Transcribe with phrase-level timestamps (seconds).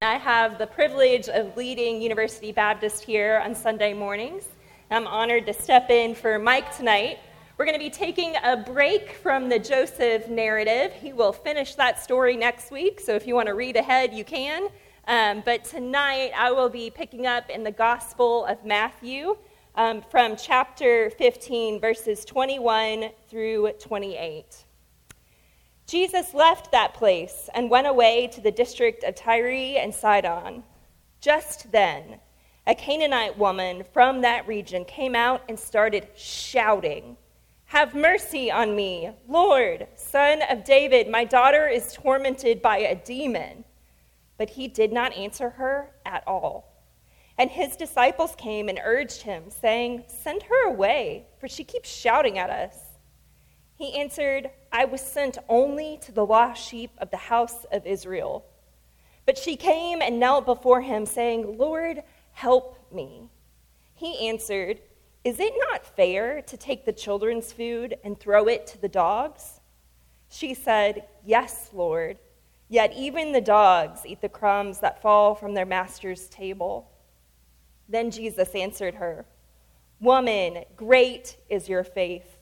[0.00, 4.44] I have the privilege of leading University Baptist here on Sunday mornings.
[4.92, 7.18] I'm honored to step in for Mike tonight.
[7.56, 10.92] We're going to be taking a break from the Joseph narrative.
[10.92, 14.22] He will finish that story next week, so if you want to read ahead, you
[14.22, 14.68] can.
[15.08, 19.36] Um, but tonight, I will be picking up in the Gospel of Matthew
[19.74, 24.64] um, from chapter 15, verses 21 through 28.
[25.88, 30.62] Jesus left that place and went away to the district of Tyre and Sidon.
[31.22, 32.20] Just then,
[32.66, 37.16] a Canaanite woman from that region came out and started shouting,
[37.64, 41.08] Have mercy on me, Lord, son of David.
[41.08, 43.64] My daughter is tormented by a demon.
[44.36, 46.84] But he did not answer her at all.
[47.38, 52.36] And his disciples came and urged him, saying, Send her away, for she keeps shouting
[52.36, 52.76] at us.
[53.78, 58.44] He answered, I was sent only to the lost sheep of the house of Israel.
[59.24, 63.28] But she came and knelt before him, saying, Lord, help me.
[63.94, 64.80] He answered,
[65.22, 69.60] Is it not fair to take the children's food and throw it to the dogs?
[70.28, 72.18] She said, Yes, Lord.
[72.68, 76.90] Yet even the dogs eat the crumbs that fall from their master's table.
[77.88, 79.24] Then Jesus answered her,
[80.00, 82.37] Woman, great is your faith.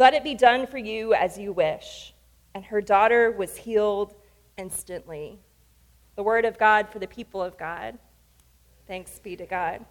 [0.00, 2.14] Let it be done for you as you wish.
[2.54, 4.14] And her daughter was healed
[4.56, 5.38] instantly.
[6.16, 7.98] The word of God for the people of God.
[8.86, 9.84] Thanks be to God.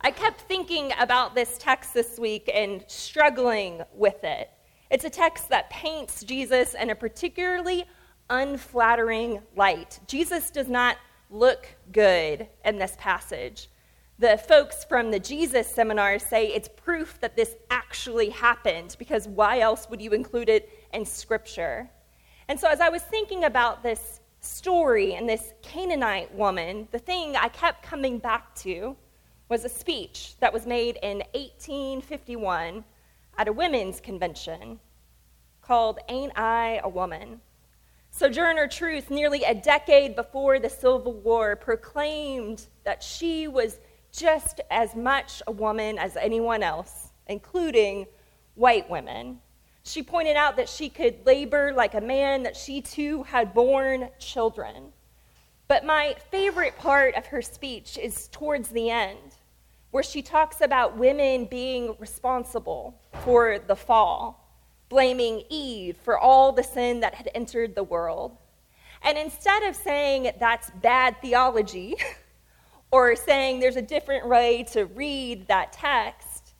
[0.00, 4.48] I kept thinking about this text this week and struggling with it.
[4.88, 7.84] It's a text that paints Jesus in a particularly
[8.30, 10.00] unflattering light.
[10.06, 10.96] Jesus does not
[11.28, 13.68] look good in this passage.
[14.20, 19.58] The folks from the Jesus seminar say it's proof that this actually happened because why
[19.58, 21.90] else would you include it in Scripture?
[22.46, 27.34] And so, as I was thinking about this story and this Canaanite woman, the thing
[27.34, 28.96] I kept coming back to
[29.48, 32.84] was a speech that was made in 1851
[33.36, 34.78] at a women's convention
[35.60, 37.40] called Ain't I a Woman?
[38.10, 43.80] Sojourner Truth, nearly a decade before the Civil War, proclaimed that she was
[44.16, 48.06] just as much a woman as anyone else, including
[48.54, 49.40] white women.
[49.82, 54.08] She pointed out that she could labor like a man, that she too had borne
[54.18, 54.92] children.
[55.66, 59.36] But my favorite part of her speech is towards the end,
[59.90, 62.94] where she talks about women being responsible
[63.24, 64.48] for the fall,
[64.88, 68.36] blaming Eve for all the sin that had entered the world.
[69.02, 71.96] And instead of saying that's bad theology,
[72.94, 76.54] or saying there's a different way to read that text.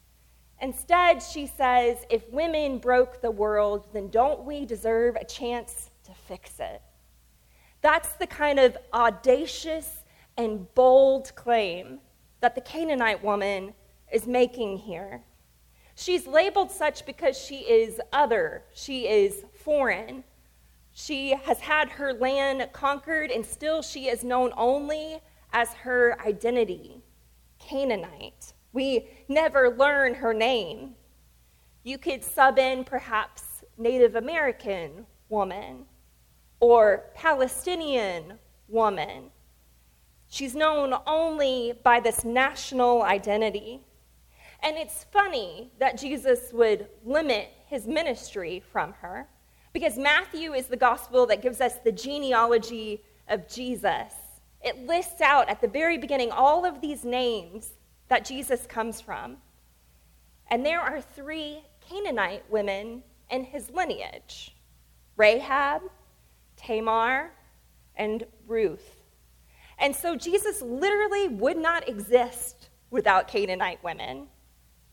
[0.61, 6.11] Instead, she says, if women broke the world, then don't we deserve a chance to
[6.27, 6.83] fix it?
[7.83, 10.03] That's the kind of audacious
[10.37, 12.00] and bold claim
[12.41, 13.72] that the Canaanite woman
[14.12, 15.22] is making here.
[15.95, 20.25] She's labeled such because she is other, she is foreign.
[20.93, 25.21] She has had her land conquered, and still she is known only
[25.54, 27.00] as her identity
[27.59, 28.53] Canaanite.
[28.75, 30.97] We never learn her name.
[31.84, 35.87] You could sub in perhaps Native American woman
[36.60, 38.34] or Palestinian
[38.69, 39.31] woman.
[40.28, 43.81] She's known only by this national identity.
[44.62, 49.28] And it's funny that Jesus would limit his ministry from her
[49.72, 54.12] because Matthew is the gospel that gives us the genealogy of Jesus.
[54.65, 57.71] It lists out at the very beginning all of these names
[58.09, 59.37] that Jesus comes from.
[60.49, 64.55] And there are three Canaanite women in his lineage
[65.17, 65.83] Rahab,
[66.57, 67.33] Tamar,
[67.97, 69.03] and Ruth.
[69.79, 74.29] And so Jesus literally would not exist without Canaanite women.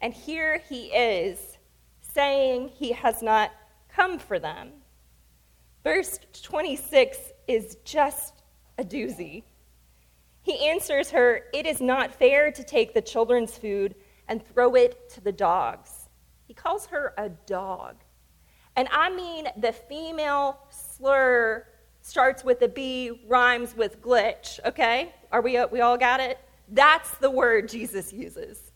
[0.02, 1.58] And here he is
[2.02, 3.52] saying he has not
[3.90, 4.72] come for them.
[5.84, 7.18] Verse 26
[7.48, 8.34] is just
[8.78, 9.44] a doozy.
[10.42, 13.96] He answers her, It is not fair to take the children's food
[14.28, 16.10] and throw it to the dogs.
[16.46, 17.98] He calls her a dog.
[18.76, 21.68] And I mean, the female slur
[22.02, 25.14] starts with a B, rhymes with glitch, okay?
[25.32, 26.40] Are we, we all got it?
[26.70, 28.72] That's the word Jesus uses.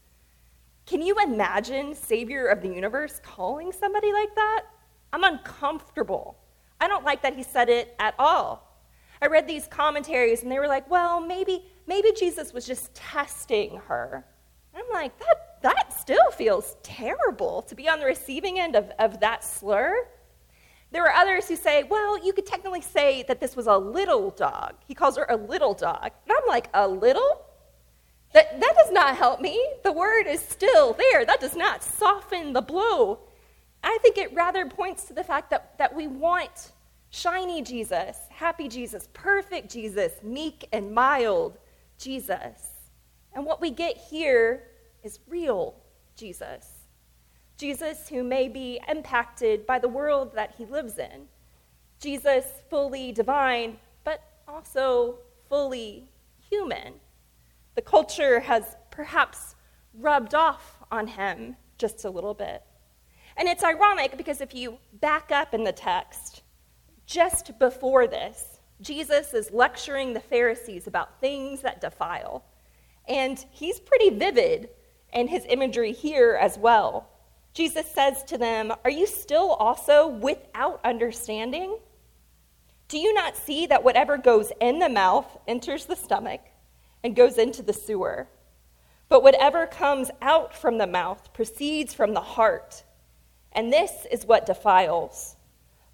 [0.86, 4.64] Can you imagine Savior of the universe calling somebody like that?
[5.12, 6.38] I'm uncomfortable.
[6.80, 8.65] I don't like that he said it at all.
[9.26, 13.82] I read these commentaries and they were like, well, maybe, maybe Jesus was just testing
[13.88, 14.24] her.
[14.76, 19.20] I'm like, that, that still feels terrible to be on the receiving end of, of
[19.22, 20.08] that slur.
[20.92, 24.30] There are others who say, well, you could technically say that this was a little
[24.30, 24.76] dog.
[24.88, 26.12] He calls her a little dog.
[26.28, 27.48] And I'm like, a little?
[28.34, 29.60] That, that does not help me.
[29.84, 31.26] The word is still there.
[31.26, 33.22] That does not soften the blow.
[33.84, 36.74] I think it rather points to the fact that, that we want
[37.16, 41.58] shiny Jesus, happy Jesus, perfect Jesus, meek and mild
[41.98, 42.68] Jesus.
[43.34, 44.64] And what we get here
[45.02, 45.76] is real
[46.18, 46.68] Jesus.
[47.58, 51.28] Jesus who may be impacted by the world that he lives in.
[52.02, 56.10] Jesus fully divine, but also fully
[56.50, 56.96] human.
[57.76, 59.56] The culture has perhaps
[59.94, 62.62] rubbed off on him just a little bit.
[63.38, 66.42] And it's ironic because if you back up in the text,
[67.06, 72.44] just before this, Jesus is lecturing the Pharisees about things that defile.
[73.08, 74.70] And he's pretty vivid
[75.14, 77.10] in his imagery here as well.
[77.54, 81.78] Jesus says to them, Are you still also without understanding?
[82.88, 86.42] Do you not see that whatever goes in the mouth enters the stomach
[87.04, 88.28] and goes into the sewer?
[89.08, 92.84] But whatever comes out from the mouth proceeds from the heart,
[93.52, 95.35] and this is what defiles.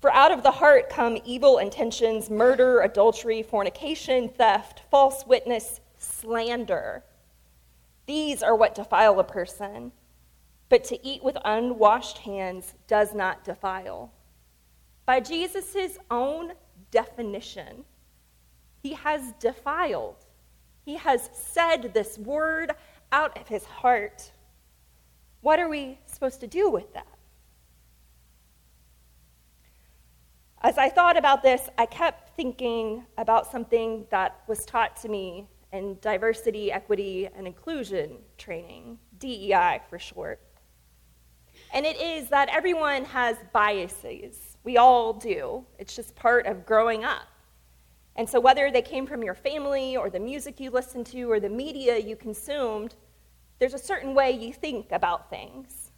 [0.01, 7.03] For out of the heart come evil intentions, murder, adultery, fornication, theft, false witness, slander.
[8.07, 9.91] These are what defile a person.
[10.69, 14.11] But to eat with unwashed hands does not defile.
[15.05, 16.53] By Jesus' own
[16.89, 17.85] definition,
[18.81, 20.25] he has defiled.
[20.83, 22.71] He has said this word
[23.11, 24.31] out of his heart.
[25.41, 27.10] What are we supposed to do with that?
[30.63, 35.47] As I thought about this, I kept thinking about something that was taught to me
[35.73, 40.39] in diversity, equity, and inclusion training, DEI for short.
[41.73, 44.57] And it is that everyone has biases.
[44.63, 45.65] We all do.
[45.79, 47.27] It's just part of growing up.
[48.15, 51.39] And so, whether they came from your family or the music you listened to or
[51.39, 52.93] the media you consumed,
[53.57, 55.91] there's a certain way you think about things.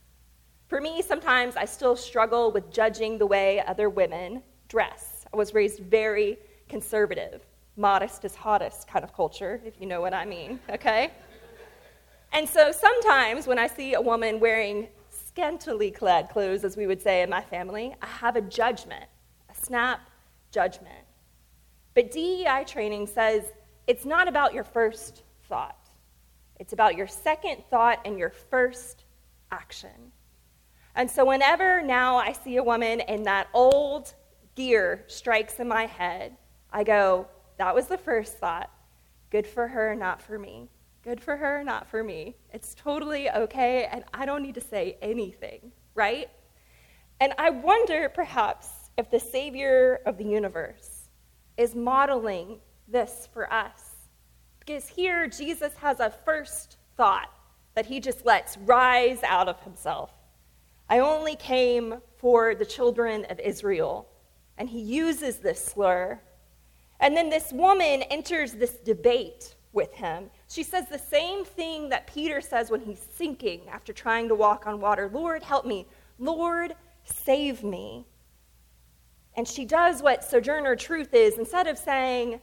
[0.67, 4.41] For me, sometimes I still struggle with judging the way other women
[4.73, 5.27] dress.
[5.31, 7.45] I was raised very conservative,
[7.77, 11.11] modest is hottest kind of culture, if you know what I mean, okay?
[12.31, 16.99] And so sometimes when I see a woman wearing scantily clad clothes, as we would
[16.99, 19.05] say in my family, I have a judgment,
[19.47, 19.99] a snap
[20.49, 21.05] judgment.
[21.93, 23.43] But DEI training says
[23.85, 25.87] it's not about your first thought,
[26.59, 29.03] it's about your second thought and your first
[29.51, 30.11] action.
[30.95, 34.15] And so, whenever now I see a woman in that old
[34.55, 36.37] gear strikes in my head,
[36.71, 37.27] I go,
[37.57, 38.69] that was the first thought.
[39.29, 40.69] Good for her, not for me.
[41.03, 42.35] Good for her, not for me.
[42.53, 46.29] It's totally okay, and I don't need to say anything, right?
[47.19, 48.67] And I wonder perhaps
[48.97, 51.09] if the Savior of the universe
[51.57, 53.91] is modeling this for us.
[54.59, 57.29] Because here, Jesus has a first thought
[57.75, 60.11] that he just lets rise out of himself.
[60.89, 64.07] I only came for the children of Israel
[64.63, 66.17] and he uses this slur.
[67.01, 70.29] And then this woman enters this debate with him.
[70.47, 74.65] She says the same thing that Peter says when he's sinking after trying to walk
[74.65, 75.85] on water Lord, help me.
[76.17, 78.05] Lord, save me.
[79.35, 81.37] And she does what Sojourner Truth is.
[81.37, 82.39] Instead of saying,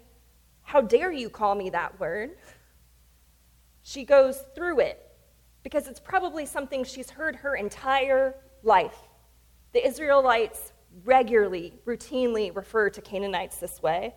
[0.61, 2.33] How dare you call me that word?
[3.83, 5.11] She goes through it
[5.63, 9.09] because it's probably something she's heard her entire life.
[9.73, 10.75] The Israelites
[11.05, 14.15] regularly, routinely refer to Canaanites this way.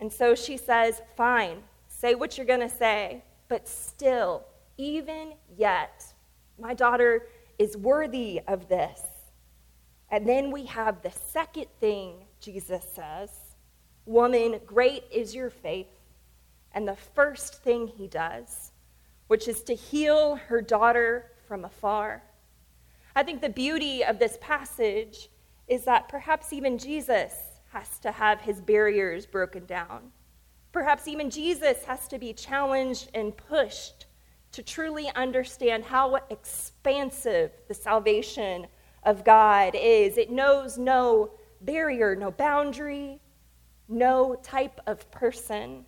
[0.00, 4.44] And so she says, Fine, say what you're going to say, but still,
[4.76, 6.04] even yet,
[6.58, 7.26] my daughter
[7.58, 9.00] is worthy of this.
[10.10, 13.30] And then we have the second thing Jesus says
[14.06, 15.86] Woman, great is your faith.
[16.72, 18.72] And the first thing he does,
[19.26, 22.22] which is to heal her daughter from afar.
[23.14, 25.28] I think the beauty of this passage
[25.68, 27.34] is that perhaps even Jesus
[27.72, 30.10] has to have his barriers broken down.
[30.72, 34.06] Perhaps even Jesus has to be challenged and pushed
[34.52, 38.66] to truly understand how expansive the salvation
[39.02, 40.16] of God is.
[40.16, 43.20] It knows no barrier, no boundary,
[43.88, 45.84] no type of person.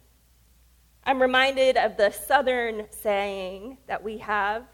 [1.04, 4.64] I'm reminded of the southern saying that we have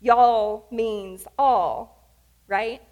[0.00, 2.12] y'all means all,
[2.48, 2.82] right?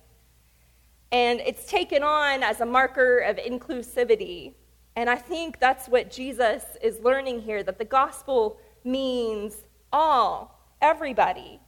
[1.11, 4.55] And it's taken on as a marker of inclusivity.
[4.97, 11.61] And I think that's what Jesus is learning here that the gospel means all, everybody.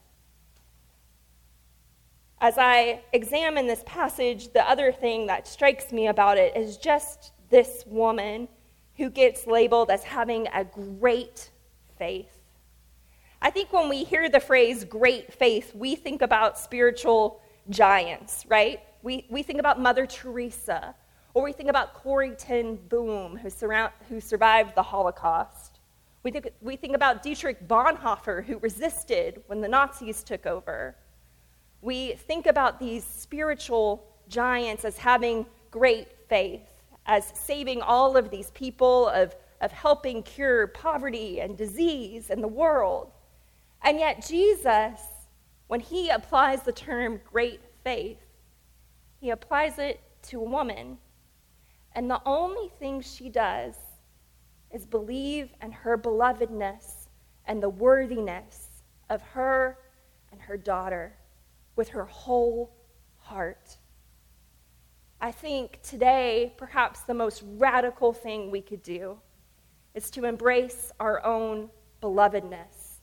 [2.41, 7.33] as I examine this passage, the other thing that strikes me about it is just
[7.51, 8.49] this woman
[8.97, 11.51] who gets labeled as having a great
[11.99, 12.39] faith.
[13.43, 18.81] I think when we hear the phrase great faith, we think about spiritual giants, right?
[19.03, 20.95] We, we think about Mother Teresa,
[21.33, 25.79] or we think about Corrie ten Boom, who, surround, who survived the Holocaust.
[26.23, 30.97] We think, we think about Dietrich Bonhoeffer, who resisted when the Nazis took over.
[31.81, 36.69] We think about these spiritual giants as having great faith,
[37.07, 42.49] as saving all of these people, of, of helping cure poverty and disease in the
[42.49, 43.13] world.
[43.83, 45.01] And yet, Jesus,
[45.69, 48.19] when he applies the term great faith,
[49.21, 50.99] he applies it to a woman.
[51.93, 53.75] And the only thing she does
[54.73, 57.09] is believe in her belovedness
[57.45, 59.79] and the worthiness of her
[60.33, 61.17] and her daughter
[61.77, 62.73] with her whole
[63.19, 63.77] heart.
[65.21, 69.19] I think today, perhaps the most radical thing we could do
[69.95, 71.69] is to embrace our own
[72.01, 73.01] belovedness,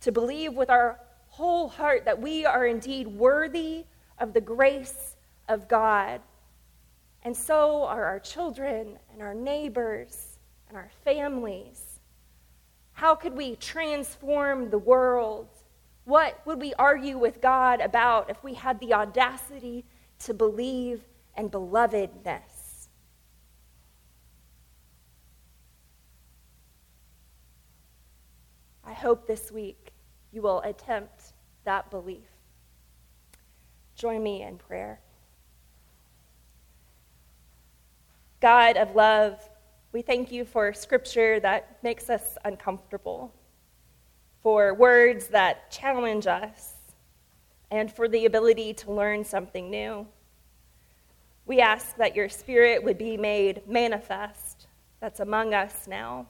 [0.00, 3.84] to believe with our whole heart that we are indeed worthy
[4.18, 5.16] of the grace
[5.48, 6.20] of God.
[7.22, 10.38] And so are our children and our neighbors
[10.68, 12.00] and our families.
[12.92, 15.48] How could we transform the world
[16.08, 19.84] what would we argue with God about if we had the audacity
[20.20, 21.02] to believe
[21.36, 22.88] and belovedness?
[28.82, 29.92] I hope this week
[30.32, 32.30] you will attempt that belief.
[33.94, 35.00] Join me in prayer.
[38.40, 39.48] God of love,
[39.92, 43.34] we thank you for scripture that makes us uncomfortable
[44.42, 46.74] for words that challenge us,
[47.70, 50.06] and for the ability to learn something new.
[51.44, 54.66] We ask that your spirit would be made manifest,
[55.00, 56.26] that's among us now,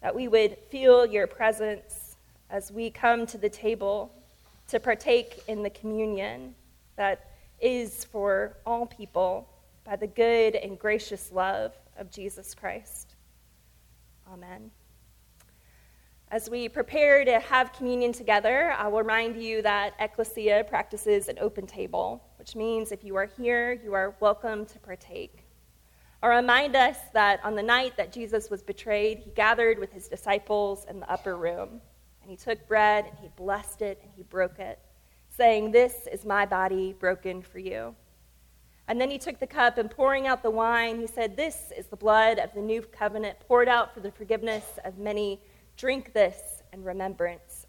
[0.00, 2.16] that we would feel your presence
[2.48, 4.12] as we come to the table
[4.68, 6.54] to partake in the communion
[6.96, 9.48] that is for all people
[9.86, 13.14] by the good and gracious love of Jesus Christ.
[14.32, 14.72] Amen.
[16.32, 21.38] As we prepare to have communion together, I will remind you that Ekklesia practices an
[21.38, 25.44] open table, which means if you are here, you are welcome to partake.
[26.20, 30.08] I'll remind us that on the night that Jesus was betrayed, he gathered with his
[30.08, 31.80] disciples in the upper room,
[32.22, 34.80] and he took bread and he blessed it and he broke it,
[35.28, 37.94] saying, This is my body broken for you.
[38.88, 41.86] And then he took the cup and pouring out the wine, he said, This is
[41.86, 45.40] the blood of the new covenant poured out for the forgiveness of many.
[45.76, 47.65] Drink this in remembrance